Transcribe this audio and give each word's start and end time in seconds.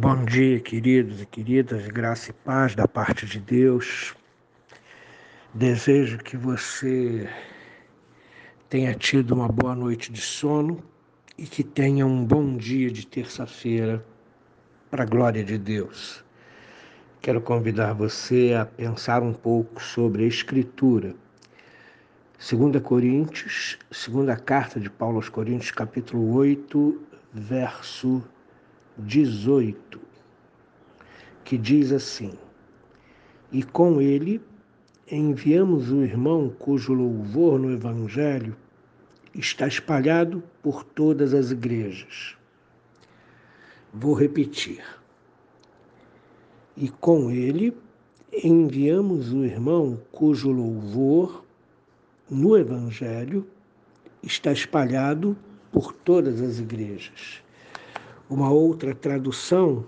Bom 0.00 0.24
dia, 0.24 0.60
queridos 0.60 1.20
e 1.20 1.26
queridas, 1.26 1.88
graça 1.88 2.30
e 2.30 2.32
paz 2.32 2.72
da 2.72 2.86
parte 2.86 3.26
de 3.26 3.40
Deus. 3.40 4.14
Desejo 5.52 6.18
que 6.18 6.36
você 6.36 7.28
tenha 8.68 8.94
tido 8.94 9.34
uma 9.34 9.48
boa 9.48 9.74
noite 9.74 10.12
de 10.12 10.20
sono 10.20 10.80
e 11.36 11.42
que 11.42 11.64
tenha 11.64 12.06
um 12.06 12.24
bom 12.24 12.56
dia 12.56 12.92
de 12.92 13.04
terça-feira, 13.04 14.06
para 14.88 15.02
a 15.02 15.04
glória 15.04 15.42
de 15.42 15.58
Deus. 15.58 16.24
Quero 17.20 17.40
convidar 17.40 17.92
você 17.92 18.54
a 18.54 18.64
pensar 18.64 19.20
um 19.20 19.32
pouco 19.32 19.82
sobre 19.82 20.22
a 20.22 20.28
Escritura. 20.28 21.16
2 22.38 22.80
Coríntios, 22.84 23.76
segunda 23.90 24.36
carta 24.36 24.78
de 24.78 24.88
Paulo 24.88 25.16
aos 25.16 25.28
Coríntios, 25.28 25.72
capítulo 25.72 26.34
8, 26.34 27.02
verso 27.32 28.22
18, 28.98 30.00
que 31.44 31.56
diz 31.56 31.92
assim: 31.92 32.32
E 33.52 33.62
com 33.62 34.00
ele 34.00 34.40
enviamos 35.10 35.90
o 35.90 36.02
irmão 36.02 36.50
cujo 36.58 36.92
louvor 36.92 37.58
no 37.58 37.70
Evangelho 37.70 38.56
está 39.34 39.66
espalhado 39.66 40.42
por 40.62 40.82
todas 40.82 41.32
as 41.32 41.50
igrejas. 41.50 42.36
Vou 43.92 44.14
repetir. 44.14 44.84
E 46.76 46.88
com 46.88 47.30
ele 47.30 47.76
enviamos 48.32 49.32
o 49.32 49.44
irmão 49.44 50.00
cujo 50.12 50.50
louvor 50.50 51.44
no 52.28 52.56
Evangelho 52.56 53.46
está 54.22 54.52
espalhado 54.52 55.36
por 55.72 55.92
todas 55.92 56.42
as 56.42 56.58
igrejas. 56.58 57.42
Uma 58.30 58.50
outra 58.50 58.94
tradução 58.94 59.86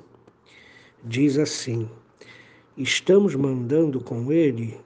diz 1.05 1.37
assim: 1.37 1.87
Estamos 2.75 3.35
mandando 3.35 4.01
com 4.01 4.33
ele 4.33 4.81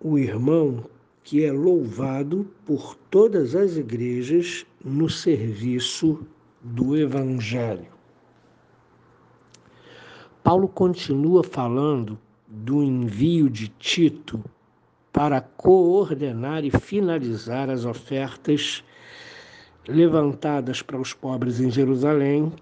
o 0.00 0.18
irmão 0.18 0.84
que 1.22 1.44
é 1.44 1.52
louvado 1.52 2.50
por 2.66 2.96
todas 3.08 3.54
as 3.54 3.76
igrejas 3.76 4.66
no 4.84 5.08
serviço 5.08 6.26
do 6.60 6.96
Evangelho. 6.96 7.86
Paulo 10.42 10.66
continua 10.66 11.44
falando 11.44 12.18
do 12.48 12.82
envio 12.82 13.48
de 13.48 13.68
Tito 13.68 14.42
para 15.12 15.40
coordenar 15.40 16.64
e 16.64 16.72
finalizar 16.72 17.70
as 17.70 17.84
ofertas 17.84 18.82
levantadas 19.86 20.82
para 20.82 21.00
os 21.00 21.12
pobres 21.12 21.60
em 21.60 21.70
Jerusalém 21.70 22.52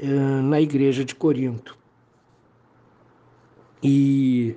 na 0.00 0.60
igreja 0.60 1.04
de 1.04 1.14
Corinto. 1.14 1.76
E 3.82 4.56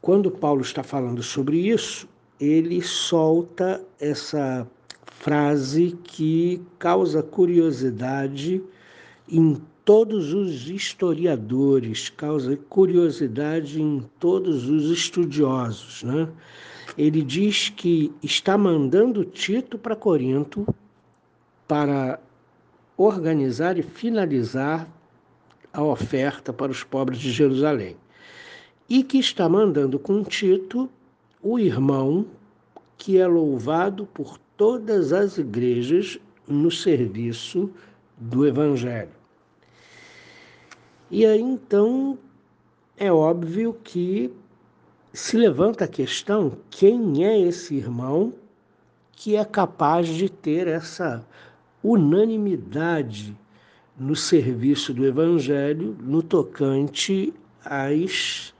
quando 0.00 0.30
Paulo 0.30 0.62
está 0.62 0.82
falando 0.82 1.22
sobre 1.22 1.58
isso, 1.58 2.08
ele 2.40 2.80
solta 2.82 3.84
essa 4.00 4.66
frase 5.04 5.98
que 6.04 6.62
causa 6.78 7.22
curiosidade 7.22 8.62
em 9.28 9.60
todos 9.84 10.32
os 10.32 10.68
historiadores, 10.68 12.08
causa 12.10 12.56
curiosidade 12.56 13.80
em 13.80 14.04
todos 14.18 14.68
os 14.68 14.90
estudiosos. 14.90 16.02
Né? 16.02 16.28
Ele 16.96 17.22
diz 17.22 17.70
que 17.70 18.12
está 18.22 18.56
mandando 18.56 19.24
Tito 19.24 19.78
para 19.78 19.96
Corinto 19.96 20.66
para 21.66 22.20
organizar 22.98 23.78
e 23.78 23.82
finalizar 23.82 24.88
a 25.72 25.82
oferta 25.82 26.52
para 26.52 26.72
os 26.72 26.82
pobres 26.82 27.20
de 27.20 27.30
Jerusalém. 27.30 27.96
E 28.88 29.04
que 29.04 29.18
está 29.18 29.48
mandando 29.48 29.98
com 29.98 30.24
Tito 30.24 30.90
o 31.40 31.58
irmão 31.58 32.26
que 32.96 33.16
é 33.16 33.26
louvado 33.26 34.04
por 34.06 34.36
todas 34.56 35.12
as 35.12 35.38
igrejas 35.38 36.18
no 36.48 36.70
serviço 36.70 37.70
do 38.16 38.44
Evangelho. 38.44 39.16
E 41.08 41.24
aí 41.24 41.40
então 41.40 42.18
é 42.96 43.12
óbvio 43.12 43.74
que 43.84 44.32
se 45.12 45.36
levanta 45.36 45.84
a 45.84 45.88
questão: 45.88 46.58
quem 46.68 47.24
é 47.24 47.38
esse 47.38 47.76
irmão 47.76 48.34
que 49.12 49.36
é 49.36 49.44
capaz 49.44 50.08
de 50.08 50.28
ter 50.28 50.66
essa 50.66 51.24
unanimidade 51.82 53.36
no 53.98 54.14
serviço 54.14 54.94
do 54.94 55.06
Evangelho 55.06 55.96
no 56.00 56.22
tocante 56.22 57.32
às, 57.64 58.54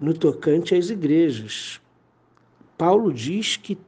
no 0.00 0.12
tocante 0.12 0.74
às 0.74 0.90
igrejas. 0.90 1.80
Paulo 2.76 3.12
diz 3.12 3.56
que 3.56 3.78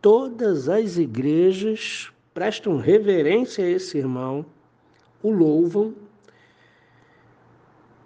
todas 0.00 0.68
as 0.68 0.98
igrejas 0.98 2.12
prestam 2.34 2.76
reverência 2.76 3.64
a 3.64 3.68
esse 3.68 3.98
irmão, 3.98 4.44
o 5.22 5.30
louvam 5.30 5.94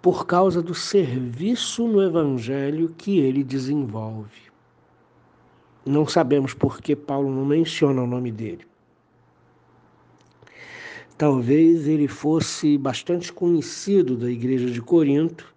por 0.01 0.25
causa 0.25 0.61
do 0.61 0.73
serviço 0.73 1.87
no 1.87 2.01
Evangelho 2.01 2.93
que 2.97 3.19
ele 3.19 3.43
desenvolve. 3.43 4.47
Não 5.85 6.07
sabemos 6.07 6.53
por 6.53 6.79
que 6.79 6.95
Paulo 6.95 7.29
não 7.29 7.45
menciona 7.45 8.01
o 8.01 8.07
nome 8.07 8.31
dele. 8.31 8.65
Talvez 11.17 11.87
ele 11.87 12.07
fosse 12.07 12.77
bastante 12.77 13.33
conhecido 13.33 14.15
da 14.15 14.29
igreja 14.29 14.69
de 14.69 14.79
Corinto 14.79 15.51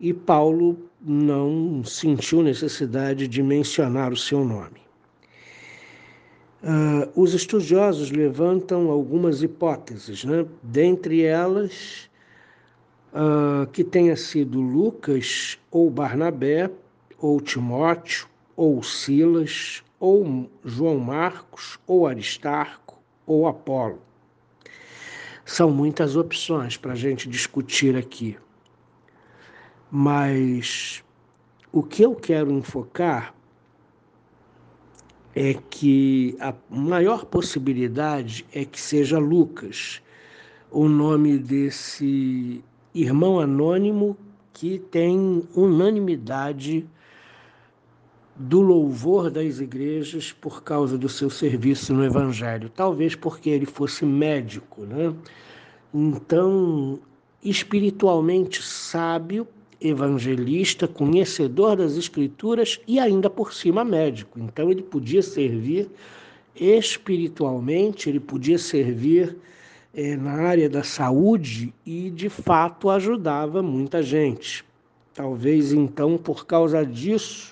e 0.00 0.12
Paulo 0.12 0.76
não 1.00 1.84
sentiu 1.84 2.42
necessidade 2.42 3.28
de 3.28 3.42
mencionar 3.44 4.12
o 4.12 4.16
seu 4.16 4.44
nome. 4.44 4.82
Uh, 6.64 7.08
os 7.14 7.32
estudiosos 7.32 8.10
levantam 8.10 8.90
algumas 8.90 9.40
hipóteses, 9.42 10.24
né? 10.24 10.44
dentre 10.62 11.22
elas 11.22 12.10
uh, 13.12 13.66
que 13.68 13.84
tenha 13.84 14.16
sido 14.16 14.60
Lucas 14.60 15.58
ou 15.70 15.88
Barnabé, 15.90 16.68
ou 17.18 17.40
Timóteo, 17.40 18.26
ou 18.56 18.82
Silas, 18.82 19.82
ou 20.00 20.50
João 20.64 20.98
Marcos, 20.98 21.78
ou 21.86 22.04
Aristarco, 22.04 22.98
ou 23.24 23.46
Apolo. 23.46 24.00
São 25.52 25.70
muitas 25.70 26.16
opções 26.16 26.78
para 26.78 26.92
a 26.92 26.96
gente 26.96 27.28
discutir 27.28 27.94
aqui. 27.94 28.38
Mas 29.90 31.04
o 31.70 31.82
que 31.82 32.02
eu 32.02 32.14
quero 32.14 32.50
enfocar 32.50 33.34
é 35.34 35.52
que 35.52 36.34
a 36.40 36.54
maior 36.70 37.26
possibilidade 37.26 38.46
é 38.50 38.64
que 38.64 38.80
seja 38.80 39.18
Lucas, 39.18 40.00
o 40.70 40.88
nome 40.88 41.36
desse 41.36 42.64
irmão 42.94 43.38
anônimo 43.38 44.16
que 44.54 44.78
tem 44.78 45.46
unanimidade 45.54 46.88
do 48.34 48.60
louvor 48.60 49.30
das 49.30 49.60
igrejas 49.60 50.32
por 50.32 50.62
causa 50.62 50.96
do 50.96 51.08
seu 51.08 51.28
serviço 51.28 51.92
no 51.92 52.04
Evangelho. 52.04 52.70
Talvez 52.70 53.14
porque 53.14 53.50
ele 53.50 53.66
fosse 53.66 54.04
médico, 54.04 54.82
né? 54.82 55.14
Então, 55.92 56.98
espiritualmente 57.44 58.62
sábio, 58.62 59.46
evangelista, 59.80 60.88
conhecedor 60.88 61.76
das 61.76 61.96
Escrituras 61.96 62.80
e 62.86 62.98
ainda 62.98 63.28
por 63.28 63.52
cima 63.52 63.84
médico. 63.84 64.38
Então, 64.40 64.70
ele 64.70 64.82
podia 64.82 65.22
servir 65.22 65.90
espiritualmente, 66.54 68.08
ele 68.08 68.20
podia 68.20 68.58
servir 68.58 69.36
é, 69.94 70.16
na 70.16 70.32
área 70.32 70.68
da 70.68 70.82
saúde 70.82 71.72
e, 71.84 72.10
de 72.10 72.28
fato, 72.28 72.88
ajudava 72.88 73.62
muita 73.62 74.02
gente. 74.02 74.64
Talvez 75.14 75.72
então, 75.72 76.16
por 76.16 76.46
causa 76.46 76.86
disso, 76.86 77.51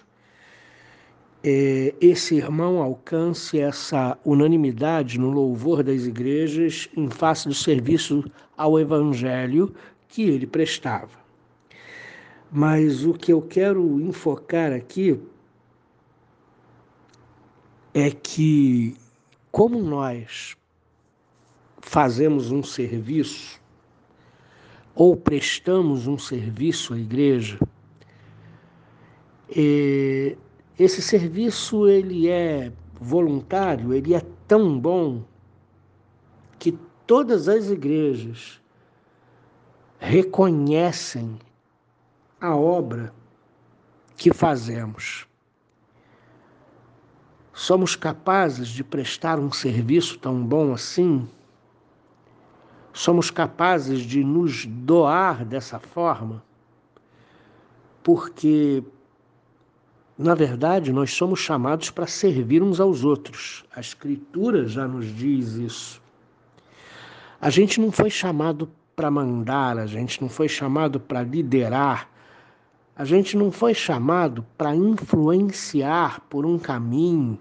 é, 1.42 1.94
esse 2.00 2.34
irmão 2.36 2.82
alcance 2.82 3.58
essa 3.58 4.18
unanimidade 4.24 5.18
no 5.18 5.30
louvor 5.30 5.82
das 5.82 6.04
igrejas 6.04 6.88
em 6.96 7.08
face 7.08 7.48
do 7.48 7.54
serviço 7.54 8.24
ao 8.56 8.78
Evangelho 8.78 9.74
que 10.08 10.22
ele 10.22 10.46
prestava. 10.46 11.18
Mas 12.52 13.04
o 13.04 13.14
que 13.14 13.32
eu 13.32 13.40
quero 13.40 14.00
enfocar 14.00 14.72
aqui 14.72 15.18
é 17.94 18.10
que, 18.10 18.96
como 19.50 19.80
nós 19.80 20.56
fazemos 21.80 22.50
um 22.50 22.62
serviço 22.62 23.60
ou 24.94 25.16
prestamos 25.16 26.06
um 26.06 26.18
serviço 26.18 26.92
à 26.92 26.98
igreja, 26.98 27.58
é, 29.56 30.36
esse 30.82 31.02
serviço 31.02 31.86
ele 31.86 32.26
é 32.26 32.72
voluntário, 32.98 33.92
ele 33.92 34.14
é 34.14 34.22
tão 34.48 34.80
bom 34.80 35.22
que 36.58 36.72
todas 37.06 37.48
as 37.48 37.68
igrejas 37.68 38.58
reconhecem 39.98 41.38
a 42.40 42.56
obra 42.56 43.12
que 44.16 44.32
fazemos. 44.32 45.26
Somos 47.52 47.94
capazes 47.94 48.68
de 48.68 48.82
prestar 48.82 49.38
um 49.38 49.52
serviço 49.52 50.18
tão 50.18 50.42
bom 50.42 50.72
assim? 50.72 51.28
Somos 52.94 53.30
capazes 53.30 54.00
de 54.00 54.24
nos 54.24 54.64
doar 54.64 55.44
dessa 55.44 55.78
forma? 55.78 56.42
Porque, 58.02 58.82
na 60.22 60.34
verdade, 60.34 60.92
nós 60.92 61.14
somos 61.14 61.40
chamados 61.40 61.88
para 61.88 62.06
servir 62.06 62.62
uns 62.62 62.78
aos 62.78 63.04
outros. 63.04 63.64
A 63.74 63.80
Escritura 63.80 64.68
já 64.68 64.86
nos 64.86 65.06
diz 65.06 65.54
isso. 65.54 66.02
A 67.40 67.48
gente 67.48 67.80
não 67.80 67.90
foi 67.90 68.10
chamado 68.10 68.70
para 68.94 69.10
mandar, 69.10 69.78
a 69.78 69.86
gente 69.86 70.20
não 70.20 70.28
foi 70.28 70.46
chamado 70.46 71.00
para 71.00 71.22
liderar, 71.22 72.06
a 72.94 73.02
gente 73.02 73.34
não 73.34 73.50
foi 73.50 73.72
chamado 73.72 74.44
para 74.58 74.76
influenciar 74.76 76.20
por 76.28 76.44
um 76.44 76.58
caminho, 76.58 77.38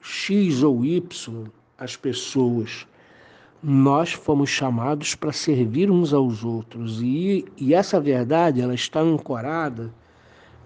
X 0.00 0.62
ou 0.62 0.86
Y 0.86 1.50
as 1.76 1.96
pessoas. 1.96 2.86
Nós 3.62 4.14
fomos 4.14 4.48
chamados 4.48 5.14
para 5.14 5.32
servir 5.32 5.90
uns 5.90 6.14
aos 6.14 6.42
outros 6.42 6.98
e, 7.02 7.44
e 7.58 7.74
essa 7.74 8.00
verdade 8.00 8.62
ela 8.62 8.74
está 8.74 9.00
ancorada 9.00 9.92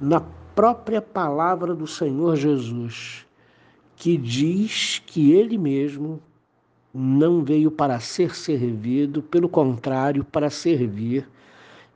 na 0.01 0.23
própria 0.61 1.01
palavra 1.01 1.75
do 1.75 1.87
Senhor 1.87 2.37
Jesus, 2.37 3.25
que 3.97 4.19
diz 4.19 5.03
que 5.07 5.33
Ele 5.33 5.57
mesmo 5.57 6.21
não 6.93 7.43
veio 7.43 7.71
para 7.71 7.99
ser 7.99 8.37
servido, 8.37 9.23
pelo 9.23 9.49
contrário, 9.49 10.23
para 10.23 10.51
servir 10.51 11.27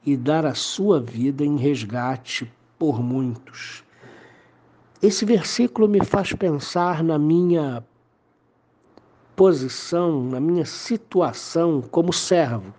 e 0.06 0.16
dar 0.16 0.46
a 0.46 0.54
sua 0.54 0.98
vida 0.98 1.44
em 1.44 1.58
resgate 1.58 2.50
por 2.78 3.02
muitos. 3.02 3.84
Esse 5.02 5.26
versículo 5.26 5.86
me 5.86 6.02
faz 6.02 6.32
pensar 6.32 7.04
na 7.04 7.18
minha 7.18 7.84
posição, 9.36 10.24
na 10.24 10.40
minha 10.40 10.64
situação 10.64 11.82
como 11.82 12.14
servo. 12.14 12.72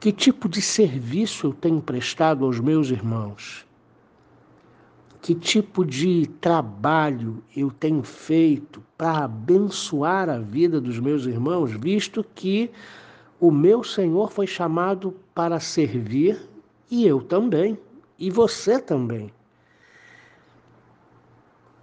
Que 0.00 0.10
tipo 0.10 0.48
de 0.48 0.62
serviço 0.62 1.48
eu 1.48 1.52
tenho 1.52 1.82
prestado 1.82 2.46
aos 2.46 2.58
meus 2.58 2.88
irmãos? 2.88 3.65
Que 5.26 5.34
tipo 5.34 5.84
de 5.84 6.28
trabalho 6.40 7.42
eu 7.56 7.68
tenho 7.68 8.04
feito 8.04 8.80
para 8.96 9.24
abençoar 9.24 10.30
a 10.30 10.38
vida 10.38 10.80
dos 10.80 11.00
meus 11.00 11.26
irmãos, 11.26 11.72
visto 11.72 12.24
que 12.32 12.70
o 13.40 13.50
meu 13.50 13.82
Senhor 13.82 14.30
foi 14.30 14.46
chamado 14.46 15.16
para 15.34 15.58
servir 15.58 16.40
e 16.88 17.04
eu 17.04 17.20
também, 17.20 17.76
e 18.16 18.30
você 18.30 18.80
também. 18.80 19.32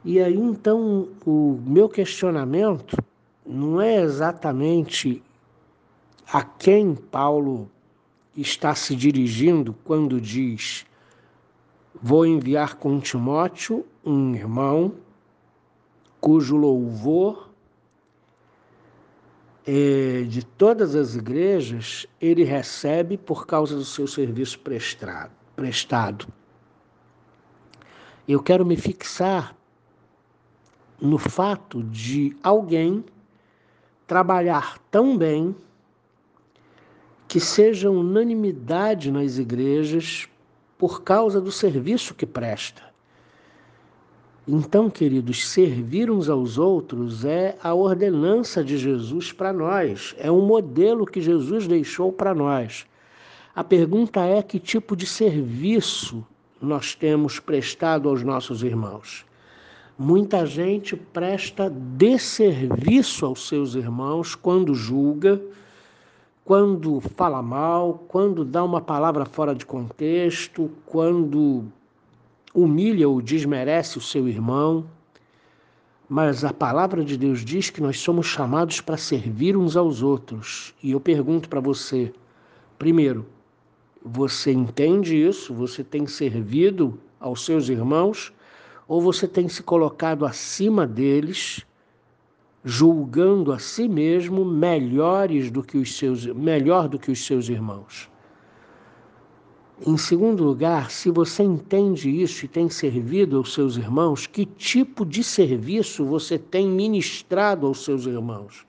E 0.06 0.22
aí 0.22 0.38
então 0.40 1.10
o 1.26 1.60
meu 1.66 1.90
questionamento 1.90 2.96
não 3.46 3.82
é 3.82 4.02
exatamente 4.02 5.22
a 6.32 6.42
quem 6.46 6.96
Paulo 6.96 7.70
está 8.38 8.74
se 8.74 8.96
dirigindo 8.96 9.76
quando 9.84 10.22
diz: 10.22 10.86
Vou 12.06 12.26
enviar 12.26 12.76
com 12.76 13.00
Timóteo 13.00 13.86
um 14.04 14.36
irmão 14.36 14.94
cujo 16.20 16.58
louvor 16.58 17.50
é, 19.66 20.24
de 20.24 20.46
todas 20.46 20.96
as 20.96 21.16
igrejas 21.16 22.06
ele 22.20 22.44
recebe 22.44 23.18
por 23.18 23.48
causa 23.48 23.78
do 23.78 23.86
seu 23.86 24.06
serviço 24.06 24.60
prestado. 25.56 26.28
Eu 28.28 28.44
quero 28.44 28.66
me 28.66 28.76
fixar 28.76 29.56
no 31.00 31.18
fato 31.18 31.82
de 31.84 32.36
alguém 32.44 33.06
trabalhar 34.06 34.78
tão 34.92 35.18
bem 35.18 35.56
que 37.30 37.40
seja 37.40 37.90
unanimidade 37.90 39.10
nas 39.10 39.38
igrejas 39.38 40.28
por 40.84 41.02
causa 41.02 41.40
do 41.40 41.50
serviço 41.50 42.14
que 42.14 42.26
presta. 42.26 42.82
Então, 44.46 44.90
queridos, 44.90 45.48
servir 45.48 46.12
uns 46.12 46.28
aos 46.28 46.58
outros 46.58 47.24
é 47.24 47.58
a 47.64 47.74
ordenança 47.74 48.62
de 48.62 48.78
Jesus 48.78 49.32
para 49.32 49.54
nós, 49.54 50.14
é 50.20 50.30
um 50.30 50.46
modelo 50.46 51.06
que 51.06 51.22
Jesus 51.22 51.68
deixou 51.68 52.12
para 52.12 52.36
nós. 52.36 52.86
A 53.56 53.64
pergunta 53.64 54.26
é 54.26 54.44
que 54.44 54.60
tipo 54.60 54.94
de 54.94 55.06
serviço 55.06 56.22
nós 56.62 56.94
temos 56.94 57.40
prestado 57.40 58.10
aos 58.10 58.22
nossos 58.22 58.62
irmãos. 58.62 59.26
Muita 59.98 60.46
gente 60.46 60.98
presta 60.98 61.70
desserviço 61.70 63.26
aos 63.26 63.48
seus 63.48 63.74
irmãos 63.74 64.36
quando 64.36 64.76
julga, 64.76 65.42
quando 66.46 67.00
fala 67.00 67.42
mal, 67.42 68.04
quando 68.08 68.44
dá 68.44 68.64
uma 68.64 68.82
palavra 68.82 69.26
fora 69.26 69.56
de 69.56 69.66
contexto, 69.66 70.70
quando 70.86 71.66
humilha 72.54 73.08
ou 73.08 73.22
desmerece 73.22 73.98
o 73.98 74.02
seu 74.02 74.28
irmão. 74.28 74.86
Mas 76.08 76.44
a 76.44 76.54
palavra 76.54 77.04
de 77.04 77.18
Deus 77.18 77.44
diz 77.44 77.70
que 77.70 77.82
nós 77.82 78.00
somos 78.00 78.28
chamados 78.28 78.82
para 78.82 78.98
servir 78.98 79.56
uns 79.56 79.76
aos 79.76 80.04
outros. 80.04 80.74
E 80.84 80.92
eu 80.92 81.00
pergunto 81.00 81.50
para 81.50 81.60
você: 81.60 82.14
primeiro, 82.78 83.26
você 84.04 84.52
entende 84.52 85.16
isso? 85.16 85.54
Você 85.54 85.84
tem 85.84 86.06
servido 86.06 87.00
aos 87.20 87.46
seus 87.46 87.70
irmãos? 87.70 88.34
ou 88.88 89.02
você 89.02 89.28
tem 89.28 89.48
se 89.48 89.64
colocado 89.64 90.26
acima 90.26 90.86
deles, 90.86 91.66
julgando 92.64 93.52
a 93.52 93.60
si 93.60 93.88
mesmo 93.88 94.46
melhores 94.46 95.52
do 95.52 95.62
que 95.62 95.78
os 95.78 95.98
seus, 95.98 96.26
melhor 96.26 96.88
do 96.88 96.98
que 96.98 97.12
os 97.12 97.26
seus 97.26 97.50
irmãos? 97.50 98.10
Em 99.86 99.98
segundo 99.98 100.44
lugar, 100.44 100.90
se 100.92 101.10
você 101.10 101.44
entende 101.44 102.10
isso 102.10 102.46
e 102.46 102.48
tem 102.48 102.70
servido 102.70 103.38
aos 103.38 103.54
seus 103.54 103.76
irmãos, 103.76 104.26
que 104.26 104.46
tipo 104.46 105.06
de 105.06 105.24
serviço 105.24 106.06
você 106.06 106.38
tem 106.38 106.70
ministrado 106.70 107.68
aos 107.68 107.84
seus 107.84 108.06
irmãos? 108.06 108.66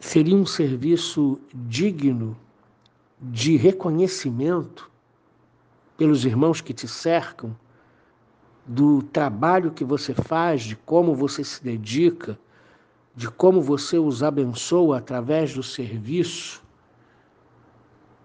Seria 0.00 0.36
um 0.36 0.44
serviço 0.44 1.40
digno 1.54 2.36
de 3.18 3.56
reconhecimento 3.56 4.90
pelos 5.96 6.26
irmãos 6.26 6.60
que 6.60 6.74
te 6.74 6.86
cercam, 6.86 7.56
do 8.66 9.02
trabalho 9.02 9.70
que 9.70 9.84
você 9.84 10.14
faz, 10.14 10.62
de 10.62 10.76
como 10.76 11.14
você 11.14 11.44
se 11.44 11.62
dedica, 11.62 12.38
de 13.14 13.30
como 13.30 13.60
você 13.60 13.98
os 13.98 14.22
abençoa 14.22 14.98
através 14.98 15.54
do 15.54 15.62
serviço 15.62 16.62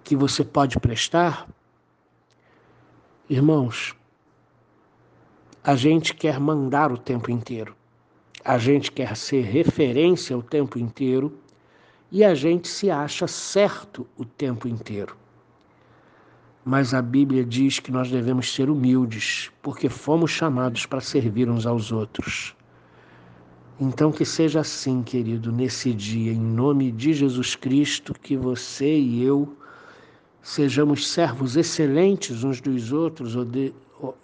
que 0.04 0.16
você 0.16 0.44
pode 0.44 0.80
prestar? 0.80 1.48
Irmãos, 3.30 3.96
a 5.64 5.76
gente 5.76 6.16
quer 6.16 6.40
mandar 6.40 6.92
o 6.92 6.98
tempo 6.98 7.30
inteiro, 7.30 7.76
a 8.44 8.58
gente 8.58 8.92
quer 8.92 9.16
ser 9.16 9.44
referência 9.44 10.38
o 10.38 10.42
tempo 10.42 10.80
inteiro 10.80 11.38
e 12.12 12.24
a 12.24 12.34
gente 12.34 12.68
se 12.68 12.90
acha 12.90 13.28
certo 13.28 14.08
o 14.18 14.26
tempo 14.26 14.68
inteiro 14.68 15.19
mas 16.64 16.94
a 16.94 17.02
Bíblia 17.02 17.44
diz 17.44 17.80
que 17.80 17.92
nós 17.92 18.12
devemos 18.12 18.54
ser 18.54 18.70
humildes, 18.70 19.50
porque 19.62 19.90
fomos 19.90 20.32
chamados 20.32 20.86
para 20.86 21.02
servir 21.02 21.50
uns 21.50 21.66
aos 21.66 21.92
outros. 21.92 22.56
Então, 23.80 24.12
que 24.12 24.26
seja 24.26 24.60
assim, 24.60 25.02
querido, 25.02 25.52
nesse 25.52 25.94
dia, 25.94 26.34
em 26.34 26.40
nome 26.40 26.92
de 26.92 27.14
Jesus 27.14 27.56
Cristo, 27.56 28.14
que 28.14 28.36
você 28.36 29.00
e 29.00 29.24
eu 29.24 29.56
sejamos 30.42 31.08
servos 31.08 31.56
excelentes 31.56 32.44
uns 32.44 32.60
dos 32.60 32.92
outros, 32.92 33.36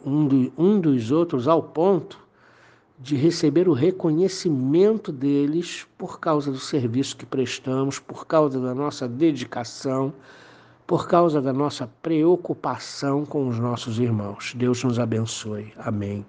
um 0.05 0.79
dos 0.79 1.11
outros, 1.11 1.47
ao 1.47 1.63
ponto 1.63 2.19
de 2.99 3.15
receber 3.15 3.67
o 3.67 3.73
reconhecimento 3.73 5.11
deles 5.11 5.85
por 5.97 6.19
causa 6.19 6.51
do 6.51 6.59
serviço 6.59 7.15
que 7.15 7.25
prestamos, 7.25 7.99
por 7.99 8.25
causa 8.25 8.59
da 8.59 8.73
nossa 8.73 9.07
dedicação 9.07 10.13
por 10.85 11.07
causa 11.07 11.41
da 11.41 11.51
nossa 11.51 11.87
preocupação 12.01 13.25
com 13.25 13.47
os 13.47 13.57
nossos 13.57 13.99
irmãos. 13.99 14.53
Deus 14.55 14.83
nos 14.83 14.99
abençoe. 14.99 15.73
Amém. 15.77 16.25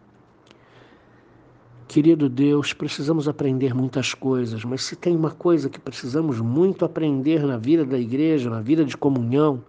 Querido 1.86 2.28
Deus, 2.28 2.72
precisamos 2.72 3.28
aprender 3.28 3.75
muitas 3.75 4.12
coisas, 4.12 4.64
mas 4.64 4.82
se 4.82 4.96
tem 4.96 5.14
uma 5.14 5.30
coisa 5.30 5.68
que 5.68 5.78
precisamos 5.78 6.40
muito 6.40 6.84
aprender 6.84 7.46
na 7.46 7.56
vida 7.56 7.84
da 7.84 7.98
igreja, 7.98 8.50
na 8.50 8.60
vida 8.60 8.84
de 8.84 8.96
comunhão, 8.96 9.62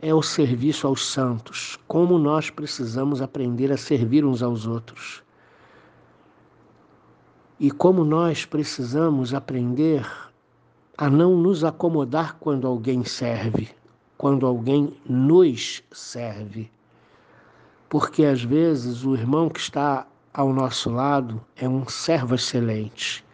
é 0.00 0.12
o 0.12 0.22
serviço 0.22 0.86
aos 0.86 1.06
santos. 1.06 1.78
Como 1.86 2.18
nós 2.18 2.50
precisamos 2.50 3.22
aprender 3.22 3.70
a 3.70 3.76
servir 3.76 4.24
uns 4.24 4.42
aos 4.42 4.66
outros. 4.66 5.22
E 7.60 7.70
como 7.70 8.04
nós 8.04 8.44
precisamos 8.44 9.34
aprender 9.34 10.06
a 10.96 11.08
não 11.08 11.36
nos 11.36 11.62
acomodar 11.62 12.36
quando 12.40 12.66
alguém 12.66 13.04
serve, 13.04 13.68
quando 14.18 14.44
alguém 14.44 14.92
nos 15.08 15.82
serve. 15.92 16.68
Porque 17.88 18.24
às 18.24 18.42
vezes 18.42 19.04
o 19.04 19.14
irmão 19.14 19.48
que 19.48 19.60
está 19.60 20.06
ao 20.34 20.52
nosso 20.52 20.90
lado 20.90 21.40
é 21.56 21.68
um 21.68 21.88
servo 21.88 22.34
excelente, 22.34 23.24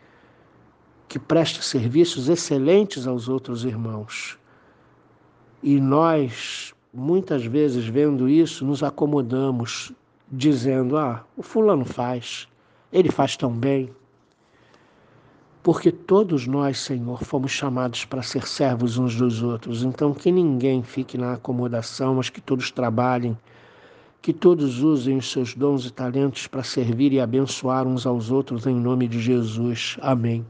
que 1.08 1.18
presta 1.18 1.62
serviços 1.62 2.28
excelentes 2.28 3.06
aos 3.06 3.28
outros 3.28 3.64
irmãos. 3.64 4.38
E 5.62 5.80
nós, 5.80 6.74
muitas 6.92 7.44
vezes, 7.46 7.86
vendo 7.86 8.28
isso, 8.28 8.64
nos 8.64 8.82
acomodamos, 8.82 9.90
dizendo: 10.30 10.98
ah, 10.98 11.24
o 11.36 11.42
fulano 11.42 11.84
faz, 11.84 12.46
ele 12.92 13.10
faz 13.10 13.36
tão 13.36 13.50
bem. 13.50 13.90
Porque 15.64 15.90
todos 15.90 16.46
nós, 16.46 16.78
Senhor, 16.78 17.24
fomos 17.24 17.50
chamados 17.50 18.04
para 18.04 18.22
ser 18.22 18.46
servos 18.46 18.98
uns 18.98 19.16
dos 19.16 19.42
outros. 19.42 19.82
Então, 19.82 20.12
que 20.12 20.30
ninguém 20.30 20.82
fique 20.82 21.16
na 21.16 21.32
acomodação, 21.32 22.16
mas 22.16 22.28
que 22.28 22.38
todos 22.38 22.70
trabalhem, 22.70 23.34
que 24.20 24.34
todos 24.34 24.82
usem 24.82 25.16
os 25.16 25.32
seus 25.32 25.54
dons 25.54 25.86
e 25.86 25.90
talentos 25.90 26.46
para 26.46 26.62
servir 26.62 27.14
e 27.14 27.20
abençoar 27.20 27.86
uns 27.86 28.04
aos 28.04 28.30
outros, 28.30 28.66
em 28.66 28.74
nome 28.74 29.08
de 29.08 29.18
Jesus. 29.18 29.96
Amém. 30.02 30.44